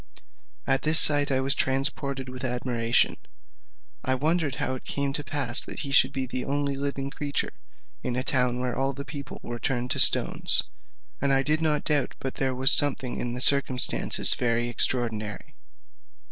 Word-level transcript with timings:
At 0.65 0.81
this 0.81 0.99
sight 0.99 1.29
I 1.31 1.41
was 1.41 1.53
transported 1.53 2.27
with 2.27 2.43
admiration. 2.43 3.17
I 4.03 4.15
wondered 4.15 4.55
how 4.55 4.73
it 4.73 4.83
came 4.83 5.13
to 5.13 5.23
pass 5.23 5.61
that 5.61 5.81
he 5.81 5.91
should 5.91 6.11
be 6.11 6.25
the 6.25 6.43
only 6.43 6.75
living 6.75 7.11
creature 7.11 7.53
in 8.01 8.15
a 8.15 8.23
town 8.23 8.59
where 8.59 8.75
all 8.75 8.93
the 8.93 9.05
people 9.05 9.39
were 9.43 9.59
turned 9.59 9.83
into 9.91 9.99
stones, 9.99 10.63
and 11.21 11.31
I 11.31 11.43
did 11.43 11.61
not 11.61 11.83
doubt 11.83 12.15
but 12.19 12.33
there 12.33 12.55
was 12.55 12.71
something 12.71 13.19
in 13.19 13.33
the 13.33 13.41
circumstance 13.41 14.17
very 14.33 14.69
extraordinary. 14.69 15.53